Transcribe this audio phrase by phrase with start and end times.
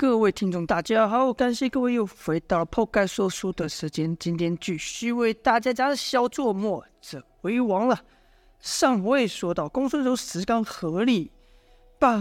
[0.00, 4.16] 各位听众，大家好，感谢各位又回到了破盖说书的时间。
[4.16, 8.00] 今天继续为大家讲小作末者为王了。
[8.60, 11.30] 上回说到，公孙仇、石刚合力
[11.98, 12.18] 把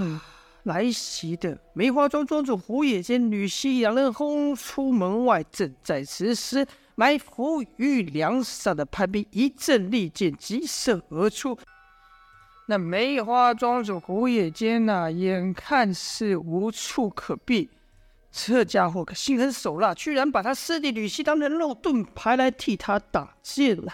[0.64, 5.42] 来袭的梅花庄庄主胡野间、吕西两人轰出门外。
[5.50, 11.58] 正在此时，埋伏于梁上的叛兵一阵利箭急射而出。
[12.70, 17.68] 那梅花庄主胡野间呐、啊，眼看是无处可避，
[18.32, 23.92] 这家伙可心狠手辣，居然把他师弟吕西当成肉盾牌来替他挡箭了。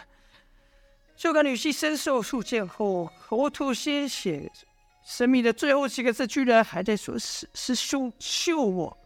[1.15, 4.51] 就看吕西身受数箭后，口吐鲜血，
[5.05, 8.97] 生命的最后几个字居然还在说：“师师兄救我！”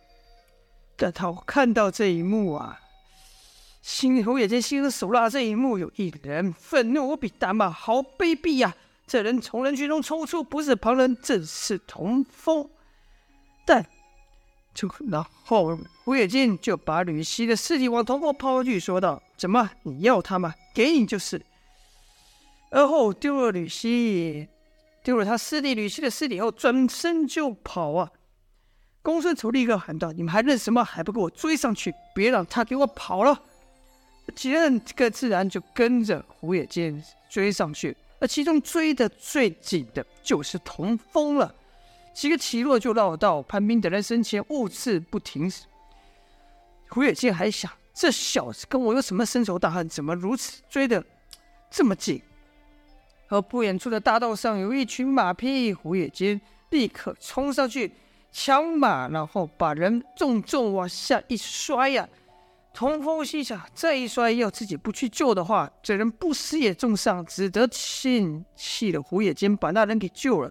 [0.98, 2.80] 但他看到这一幕啊，
[3.84, 8.78] 心胡野间心狠手辣这一幕，有一人愤怒无比，大骂：“好卑鄙呀、啊！”
[9.10, 12.70] 这人从人群中冲出，不是旁人，正是童风。
[13.66, 13.84] 但
[14.72, 20.54] 就然后胡野间就把吕西的尸体往童风抛去，说道：“怎么，你要他吗？
[20.76, 21.44] 给你就是。”
[22.70, 24.48] 而后丢了吕西，
[25.04, 28.12] 丢了他师弟吕西的尸体后，转身就跑啊！
[29.02, 30.84] 公孙丑立刻喊道：“你们还认什么？
[30.84, 31.92] 还不给我追上去！
[32.14, 33.42] 别让他给我跑了！”
[34.36, 37.98] 几人个自然就跟着胡野间追上去。
[38.20, 41.54] 而其中追得最紧的就是童风了，
[42.14, 45.52] 几个起落就绕到潘斌等人身前，兀自不停。
[46.90, 49.88] 胡野间还想，这小子跟我有什么深仇大恨？
[49.88, 51.04] 怎么如此追得
[51.72, 52.22] 这么紧？
[53.30, 57.92] 而不远处的大道上有一群马匹，胡野间立刻冲上去
[58.32, 62.10] 抢马，然后把人重重往下一摔呀、
[62.80, 70.50] 童风心想：这一摔，要自己不去救的话，这人不死也重伤，只得庆气的胡野间把那人给救了。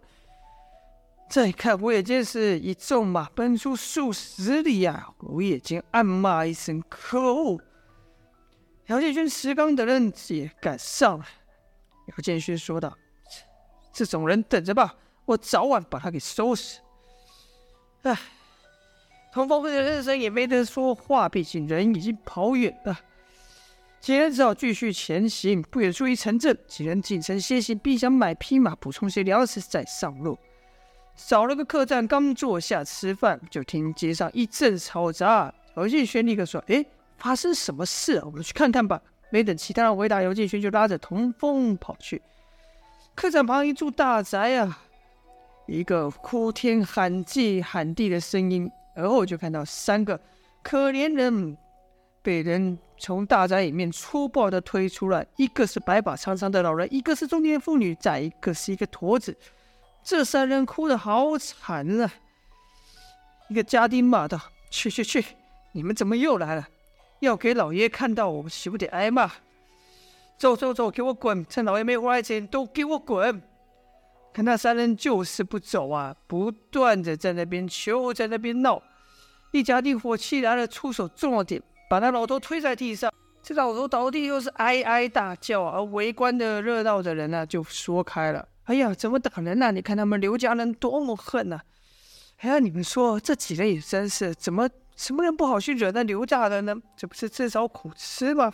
[1.31, 7.59] 再看胡野间是一纵马奔出数十里呀、胡野间暗骂一声：“可恶！”
[8.89, 11.25] 姚建勋、石刚等人也赶上了。
[12.09, 12.95] 姚建勋说道
[13.91, 16.81] ：“这种人等着吧，我早晚把他给收拾。”
[18.05, 18.15] 哎。
[19.38, 22.99] 童风和人生也没得说话，毕竟人已经跑远了。
[24.00, 25.62] 几人只好继续前行。
[25.62, 30.37] 不远处一城镇，几人进城歇息，并想买匹马，补充些粮食再上路。
[31.15, 35.54] 找了个客栈，刚坐下吃饭，就听街上一阵嘈杂。
[35.77, 36.84] 姚建轩立刻说：“哎，
[37.16, 38.22] 发生什么事啊？
[38.25, 39.00] 我们去看看吧。”
[39.31, 42.21] 没等其他人回答，尤建轩就拉着童风跑去。
[43.15, 44.82] 客栈旁一处大宅啊，
[45.69, 48.69] 一个哭天喊地喊地的声音。
[48.98, 50.20] 而后就看到三个
[50.60, 51.56] 可怜人
[52.20, 59.36] 被人从大宅里面粗暴的推出来，一个是白发苍苍的老人，一个是中年妇女，再一个是一个驼子。
[60.03, 62.10] 这三人哭得好惨啊！
[63.48, 65.25] 一个家丁骂道：“去去去，
[65.72, 66.66] 你们怎么又来了？
[67.20, 69.30] 要给老爷看到我们，岂不得挨骂？
[70.36, 71.47] 走走走，给我滚！
[71.47, 73.41] 趁老爷没回来前，都给我滚！”
[74.34, 78.82] 看那三人就是不走啊，不断的在那边求，在那边闹。
[79.50, 83.12] 一家丁火气来了，出手重了点，把那老头推在地上。
[83.42, 89.70] 这老头倒地又是哀哀大叫，而围观的热闹的人呢、就说开了：“哎呀，怎么打人呢、啊？
[89.70, 91.62] 你看他们刘家人多么恨呐、啊！
[92.41, 96.76] 哎呀，你们说这几人也真是，怎么什么人不好去惹那刘家人呢？
[96.94, 98.53] 这不是自找苦吃吗？”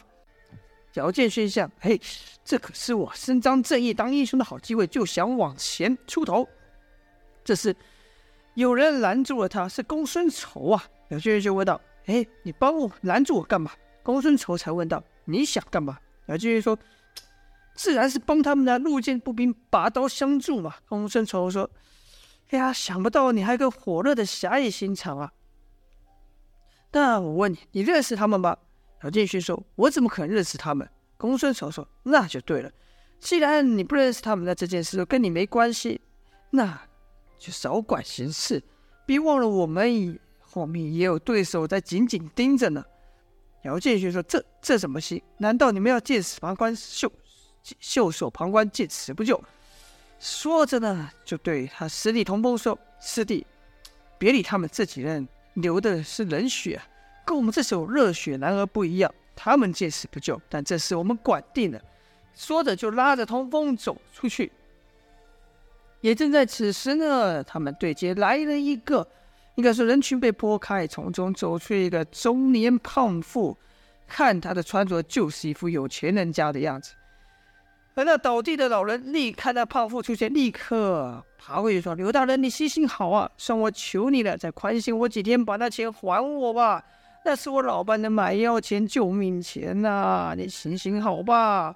[0.95, 2.01] 姚建勋想：“嘿，
[2.45, 6.49] 这可是我伸张正义、当英雄的好机会，就想往前出头。”
[7.43, 7.75] 这时。
[8.55, 10.85] 有人拦住了他，是公孙仇啊！
[11.09, 13.73] 姚建勋就问道：“哎，你帮我拦住我干嘛？”
[14.03, 16.79] 公孙仇才问道：“你想干嘛？”姚建勋说
[17.75, 21.69] ：“自然是帮他们的路见不平，拔刀相助嘛。”公孙仇说
[22.51, 25.33] ：“哎呀，想不到你还有个火热的侠义心肠啊！
[26.93, 28.57] 那我问你，你认识他们吗？”
[29.03, 30.89] 姚建勋说：“我怎么可能认识他们？”
[31.19, 32.71] 公孙仇说：“那就对了，
[33.19, 36.01] 既然你不认识他们，那这件事跟你没关系，
[36.51, 36.81] 那……”
[37.45, 38.63] 就少管闲事，
[39.05, 42.83] 别忘了我们后面也有对手在紧紧盯着呢。
[43.65, 45.23] 姚建勋说：“这这怎么行？
[45.37, 47.13] 难道你们要见死旁观，袖
[47.79, 49.39] 袖手旁观，见死不救？”
[50.19, 53.47] 说着呢，就对他师弟童风说：“师弟，
[54.17, 56.81] 别理他们，这几人流的是冷血，
[57.27, 59.15] 跟我们这首热血男儿不一样。
[59.37, 61.79] 他们见死不救，但这事我们管定了。”
[62.35, 64.51] 说着就拉着童风走出去。
[66.05, 69.09] 也正在此时呢，他们对街来了一个，
[69.55, 73.57] 应该说人群被拨开，从中走出一个中年胖妇，
[74.07, 76.93] 看他的穿着就是一副有钱人家的样子。
[77.95, 86.85] 而那倒地的老人，立看那胖妇出现，立刻爬回去说：“刘大人，你行行好啊，算我求你了，再宽限我几天，把那钱还我吧。
[87.25, 91.75] 那是我老伴的买药钱、救命钱呐、你行行好吧。”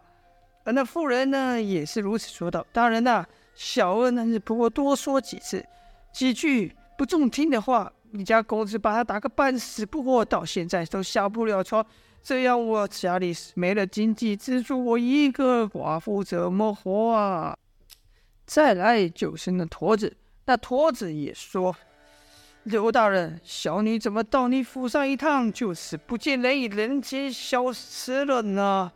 [0.65, 3.25] 而那妇人呢，也是如此说道：“大人呐、
[3.59, 5.67] 小儿呢是不过多说几次，
[6.13, 11.85] 几句不中听的话，你家公子把他打个半死不活，到现在都下不了床。”
[12.23, 17.57] 这样我家里没了经济支柱，我一个寡妇怎么活啊？
[18.47, 21.75] 再来就是那驼子，那驼子也说
[22.63, 28.93] ：“刘大人，小女怎么到你府上一趟，就是不见人影，人间消失了呢？”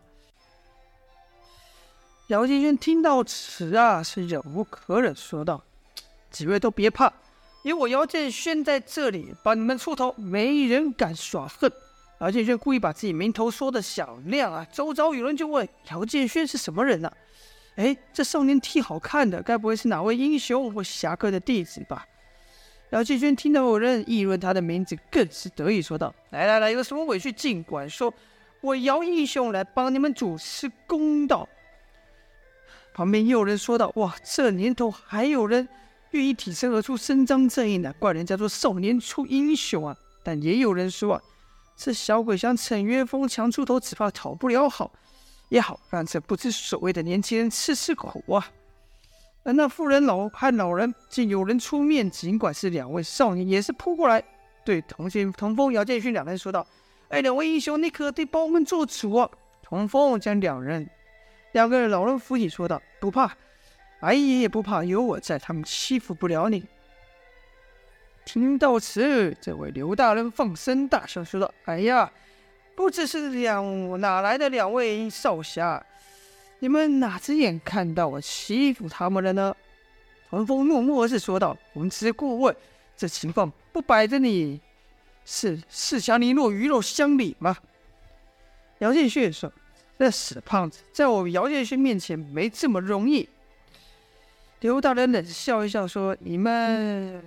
[2.32, 5.62] 姚建轩听到此啊，是忍无可忍，说道
[6.32, 7.12] ：“几位都别怕，
[7.62, 11.70] 有我姚建轩在这里帮你们出头，没人敢耍横。”
[12.22, 14.66] 姚建轩故意把自己名头说得响亮啊！
[14.72, 17.12] 周遭有人就问：“姚建轩是什么人啊？”
[17.76, 22.06] 哎，这少年挺好看的，该不会是哪位英雄或侠客的弟子吧？
[22.92, 28.10] 姚建轩听到有人议论他的名字，更是得意，说道：“来来来，有什么委屈尽管说，
[28.62, 31.46] 我姚英雄来帮你们主持公道。”
[32.94, 35.68] 旁边又有人说道：“哇，这年头还有人
[36.10, 41.22] 愿意挺身而出，伸张正义呢，怪人家做少年出英雄啊！”但也有人说啊。
[41.74, 44.92] 这小鬼想逞冤风强出头，只怕讨不了好。
[45.48, 48.46] 也好，让这不知所谓的年轻人吃吃苦啊！
[49.42, 54.22] 而那妇人老和老人竟有人出面，尽管是两位少年，也是扑过来，
[54.64, 56.64] 对童心、童风、姚建勋两人说道
[57.08, 59.28] ：“哎，两位英雄，你可得帮我们做主啊！”
[59.62, 60.88] 童风将两人
[61.52, 63.36] 两个老人扶起，说道：“不怕，
[64.00, 66.64] 阿姨也不怕，有我在，他们欺负不了你。”
[68.24, 72.10] 听到此，这位刘大人放声大笑，说道：“哎呀，
[72.74, 75.84] 不知是两哪来的两位少侠？
[76.60, 79.54] 你们哪只眼看到我欺负他们了呢？”
[80.30, 82.56] 童风默默是说道：“我们只是过问，
[82.96, 84.60] 这情况不摆着你，
[85.26, 87.54] 是是想你落鱼肉乡里吗？”
[88.78, 89.52] 姚建勋说
[89.96, 93.28] ：“那死胖子，在我姚建勋面前没这么容易。”
[94.60, 97.22] 刘大人冷笑一笑说：“你们。”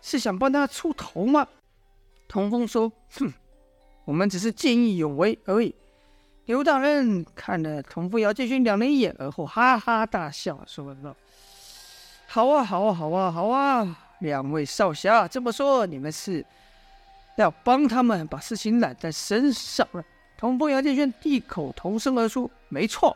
[0.00, 1.46] 是想帮他出头吗？
[2.28, 3.30] 童风说：“哼，
[4.04, 5.74] 我们只是见义勇为而已。”
[6.46, 11.14] 刘大人看了童风、姚建勋两人一眼，而后哈哈大笑，说道
[12.26, 13.98] ：“好啊，好啊，好啊，好啊！
[14.20, 16.46] 两位少侠这么说，你们是
[17.36, 20.02] 要帮他们把事情揽在身上了？”
[20.38, 23.14] 童风、姚建轩异口同声而出：“没错。”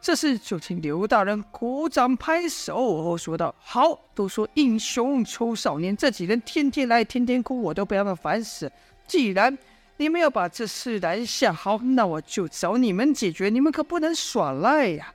[0.00, 8.72] 这时，就听刘大人鼓掌拍手，后说道：“好，都说英雄出少年，这几人天天来，天天哭，我都被他们烦死。
[9.06, 9.56] 既然
[9.98, 15.12] 你们要把这事拦下，好，那我就找你们解决，你们可不能耍赖呀。”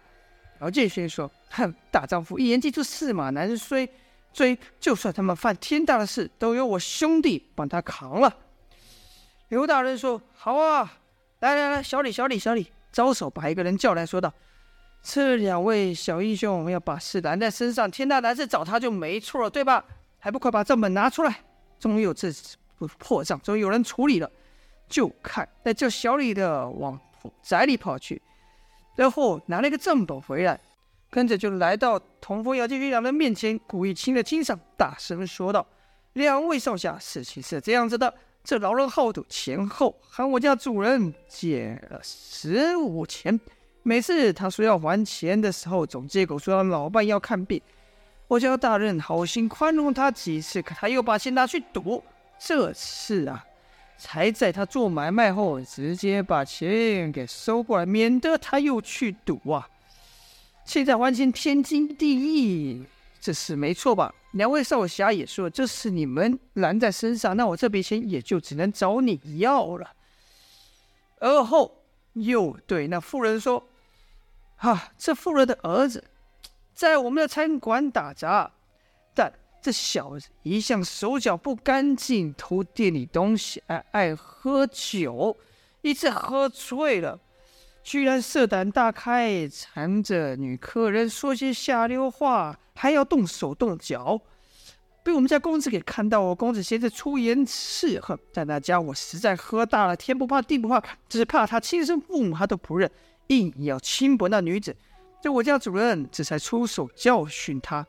[0.62, 3.90] 姚建轩说：“哼，大丈夫一言既出，驷马难追。
[4.32, 8.38] 追，就算他们犯天大的事，都由我兄弟帮他扛了。”
[9.50, 10.94] 刘大人说：“好啊，
[11.46, 14.34] 来来来，小李，小李，小李，招手把一个人叫来说道。”
[15.04, 19.86] 这两位小英雄要把事揽在身上，天大难事找他就没错了，对吧？
[20.18, 21.42] 还不快把账本拿出来！
[21.80, 22.32] 终于有这
[22.80, 24.28] 不破账，终于有人处理了。
[24.90, 27.00] 就看那叫小李的往
[27.44, 28.20] 宅里跑去，
[28.96, 30.60] 然后拿了一个账本回来，
[31.12, 35.64] 跟着就来到童风、姚建军两人面前，故意亲了亲上，大声说道
[36.14, 38.12] ：“两位少侠，事情是这样子的，
[38.46, 43.38] 这老人好赌，前后喊我家主人借了十五钱。”
[43.82, 47.60] 每次他说要还钱的时候，总借口说他老伴要看病。
[48.28, 52.04] 我叫大人好心宽容他几次，可他又把钱拿去赌。
[52.40, 53.46] 这次啊，
[53.98, 59.68] 才在他做买卖后，直接把钱给收过来，免得他又去赌啊。
[60.66, 62.84] 现在还钱天经地义，
[63.26, 64.14] 这是没错吧？
[64.34, 69.94] 两位少侠也说这是你们拦在身上，那我这笔钱也就只能找你要了。
[71.18, 71.82] 而后
[72.14, 73.68] 又对那妇人说。
[74.58, 76.04] 啊，这妇人的儿子
[76.76, 78.52] 在我们的餐馆打杂，
[79.16, 85.36] 但这小子一向手脚不干净，偷店里东西，爱爱喝酒，
[85.82, 87.20] 一次喝醉了，
[87.86, 94.20] 居然色胆大开，缠着女客人说些下流话，还要动手动脚，
[95.04, 102.90] 被我们家公子给看到，公子现在出言斥喝，但那家伙实在喝大了，天不怕地不怕，只怕他亲生父母他都不认。
[103.28, 104.76] 硬要轻薄那女子，
[105.22, 107.86] 这我家主人这才出手教训他。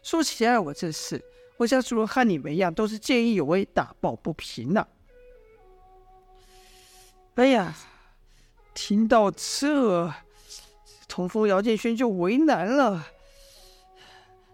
[0.00, 1.20] 说起来，我这事，
[1.56, 4.86] 我家主人和你们一样，都是见义勇为，打抱不平呐、
[7.34, 7.74] 哎呀，
[8.82, 10.10] 听到这，
[11.06, 13.04] 童风、姚建轩就为难了。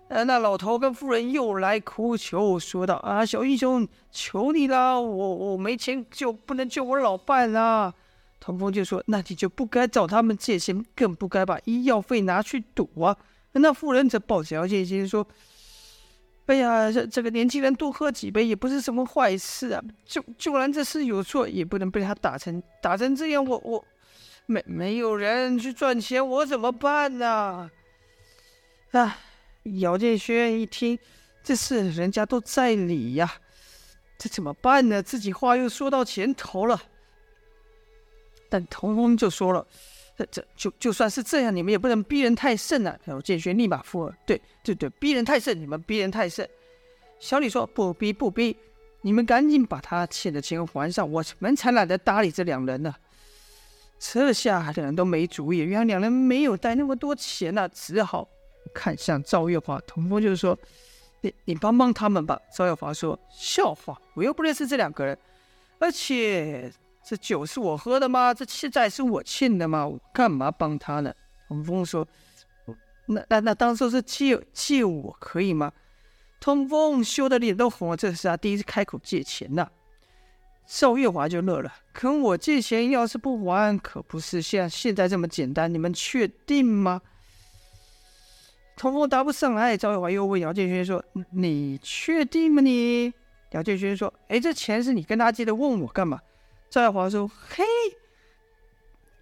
[0.08, 7.94] 呃，那老头跟夫人又来哭求说道：“啊，小英雄，求你了，我我没钱就，不能救我老伴啊。”
[8.40, 13.16] 童风就说：“那你就不该找他们借钱，更不该把医药费拿去赌啊。”
[13.54, 15.24] 那妇人则抱着姚建轩说
[16.46, 19.80] ：“哎呀，这这个年轻人多喝几杯也不是什么坏事啊。
[20.04, 23.44] 就就然这事有错，也不能被他打成打成这样。
[23.44, 23.84] 我我
[24.46, 27.70] 没没有人去赚钱，我怎么办呢？
[28.92, 29.18] 啊！”
[29.80, 30.96] 姚建轩一听，
[31.42, 33.28] 这事人家都在理呀，
[34.16, 35.02] 这怎么办呢？
[35.02, 36.80] 自己话又说到前头了。
[38.48, 39.66] 但童风就说了
[40.16, 46.48] ：“这这就就算是这样，你们也不能逼人太甚啊！”姚建轩立马附和：“对对对，逼人太甚，你们逼人太甚。”
[47.18, 48.56] 小李说：“不逼不逼，
[49.00, 52.94] 你们赶紧把他欠的钱还上，我们才懒得搭理这两人呢。”
[53.98, 58.28] 这下两人都没主意，原来两人没有带那么多钱呐、只好。
[58.74, 60.58] 看向赵月华，童风就是说
[61.22, 65.16] ：“你你帮帮他们吧。”赵月华说：“笑话，我又不认识这两个人，
[65.78, 66.70] 而且
[67.04, 68.34] 这酒是我喝的吗？
[68.34, 69.86] 这欠债是我欠的吗？
[69.86, 71.14] 我干嘛帮他呢？”
[71.48, 72.06] 童风说
[73.06, 75.72] ：“那那那当初是借借我可以吗？”
[76.38, 79.66] 童风羞得脸都红了，这是他第一次开口借钱呐。
[80.66, 85.72] 赵月华就乐了：“跟我借钱要是不还，可不是像现在这么简单。
[85.72, 87.00] 你们确定吗？”
[88.76, 93.12] 童风答不上来，赵月华又问姚建轩说：“你确定吗？”你
[93.52, 96.20] 姚建轩说：“哎，这钱是你跟他借的，问我干嘛？”
[96.68, 97.64] 赵月华说：“嘿，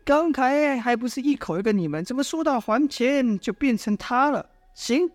[0.04, 4.50] 刚才还不是一口一个你们，怎么说到还钱就变成他了？
[4.74, 5.08] 行，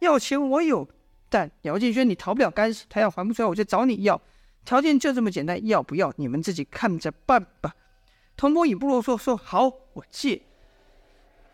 [0.00, 0.88] 要钱我有，
[1.28, 4.20] 但姚建轩你逃不了干系，他要还不出来，我就找你要，
[4.64, 7.74] 条件就这么简单，要不要你们自己看着办吧。”
[8.36, 10.42] 童风也不啰嗦，说：“好，我借。”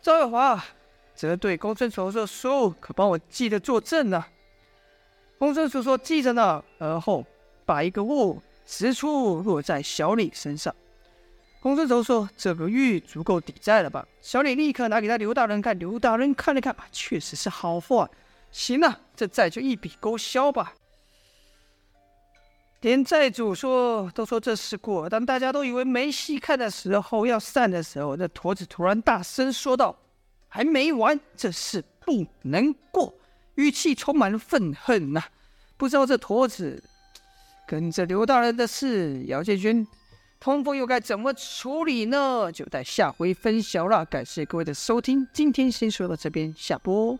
[0.01, 0.63] 赵月华。
[1.15, 4.27] 则对公孙丑说：“叔，可帮我记得作证呢、啊。”
[5.39, 7.25] 公孙丑说：“记着呢。”而后
[7.65, 10.75] 把一个物掷出，落在小李身上。
[11.61, 18.11] 公孙丑说：“这个玉足够抵债了吧？”小李立刻拿给他刘大人看，刘大人看了看，确实是好货。
[18.51, 20.73] 行了，这债就一笔勾销吧。
[22.81, 29.95] 连债主说都说这事过，当大家都以为没戏看的时候，要散的时候，那驼子突然大声说道。
[30.47, 33.13] 还没完，这事不能过，
[33.55, 35.21] 语气充满愤恨呐、
[35.75, 36.81] 不知道这驼子
[37.67, 39.85] 跟着刘大人的事，姚建军、
[40.39, 42.49] 通风又该怎么处理呢？
[42.49, 44.05] 就待下回分晓了。
[44.05, 47.19] 感谢各位的收听，今天先说到这边，下播。